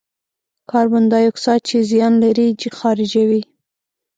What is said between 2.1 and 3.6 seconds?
لري، خارجوي.